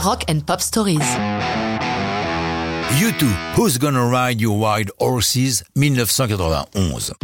[0.00, 0.98] Rock and Pop Stories.
[3.00, 7.14] U2, Who's Gonna Ride Your Wild Horses, 1991.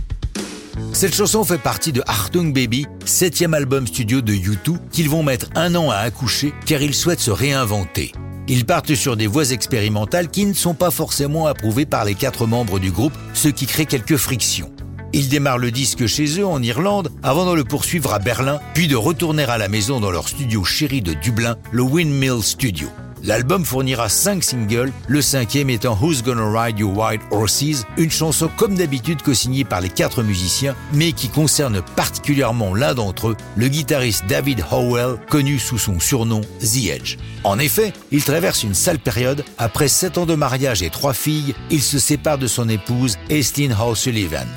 [0.93, 5.51] Cette chanson fait partie de Hartung Baby, septième album studio de U2 qu'ils vont mettre
[5.55, 8.11] un an à accoucher car ils souhaitent se réinventer.
[8.49, 12.47] Ils partent sur des voies expérimentales qui ne sont pas forcément approuvées par les quatre
[12.47, 14.73] membres du groupe, ce qui crée quelques frictions.
[15.15, 18.89] Ils démarrent le disque chez eux en Irlande avant de le poursuivre à Berlin, puis
[18.89, 22.89] de retourner à la maison dans leur studio chéri de Dublin, le Windmill Studio.
[23.23, 28.51] L'album fournira 5 singles, le cinquième étant Who's Gonna Ride Your White Horses, une chanson
[28.57, 33.69] comme d'habitude co-signée par les quatre musiciens, mais qui concerne particulièrement l'un d'entre eux, le
[33.69, 37.19] guitariste David Howell, connu sous son surnom The Edge.
[37.45, 39.45] En effet, il traverse une sale période.
[39.59, 43.77] Après 7 ans de mariage et 3 filles, il se sépare de son épouse, Estine
[43.81, 44.49] O'Sullivan.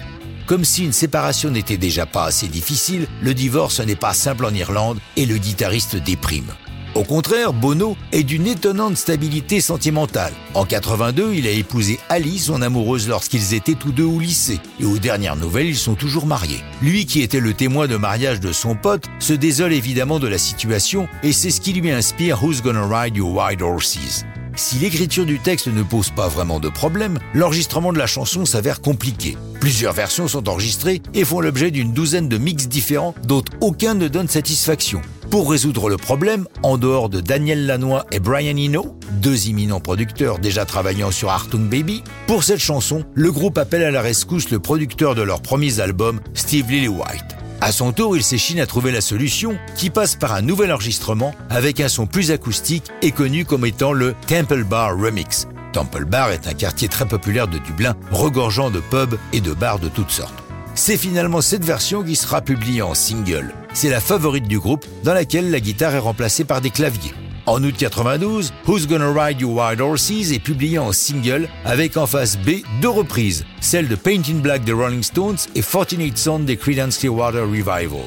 [0.47, 4.53] Comme si une séparation n'était déjà pas assez difficile, le divorce n'est pas simple en
[4.53, 6.53] Irlande et le guitariste déprime.
[6.95, 10.31] Au contraire, Bono est d'une étonnante stabilité sentimentale.
[10.53, 14.61] En 82, il a épousé Ali, son amoureuse, lorsqu'ils étaient tous deux au lycée.
[14.79, 16.63] Et aux dernières nouvelles, ils sont toujours mariés.
[16.81, 20.37] Lui, qui était le témoin de mariage de son pote, se désole évidemment de la
[20.37, 24.23] situation et c'est ce qui lui inspire Who's Gonna Ride Your Wild Horses.
[24.57, 28.81] Si l'écriture du texte ne pose pas vraiment de problème, l'enregistrement de la chanson s'avère
[28.81, 29.37] compliqué.
[29.59, 34.07] Plusieurs versions sont enregistrées et font l'objet d'une douzaine de mix différents dont aucun ne
[34.07, 34.99] donne satisfaction.
[35.29, 40.39] Pour résoudre le problème, en dehors de Daniel Lanois et Brian Eno, deux imminents producteurs
[40.39, 44.57] déjà travaillant sur Artung Baby, pour cette chanson, le groupe appelle à la rescousse le
[44.57, 47.36] producteur de leurs premiers albums, Steve Lillywhite.
[47.59, 51.33] À son tour, il s'échine à trouver la solution qui passe par un nouvel enregistrement
[51.49, 55.47] avec un son plus acoustique et connu comme étant le Temple Bar Remix.
[55.73, 59.79] Temple Bar est un quartier très populaire de Dublin, regorgeant de pubs et de bars
[59.79, 60.43] de toutes sortes.
[60.75, 63.53] C'est finalement cette version qui sera publiée en single.
[63.73, 67.13] C'est la favorite du groupe, dans laquelle la guitare est remplacée par des claviers.
[67.47, 72.05] En août 92, Who's Gonna Ride You Wild Horses est publié en single avec en
[72.05, 76.39] face B deux reprises, celle de Paint in Black des Rolling Stones et Fortunate Son
[76.39, 78.03] des Creedence Clearwater Revival.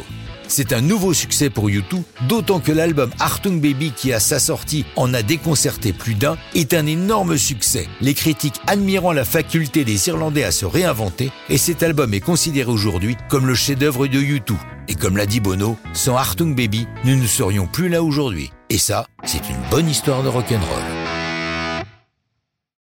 [0.46, 4.84] C'est un nouveau succès pour U2, d'autant que l'album Artung Baby qui a sa sortie
[4.96, 7.88] en a déconcerté plus d'un est un énorme succès.
[8.02, 12.70] Les critiques admirant la faculté des Irlandais à se réinventer et cet album est considéré
[12.70, 14.52] aujourd'hui comme le chef-d'œuvre de U2.
[14.88, 18.50] Et comme l'a dit Bono, sans Artung Baby, nous ne serions plus là aujourd'hui.
[18.72, 20.99] Et ça, c'est une bonne histoire de rock'n'roll.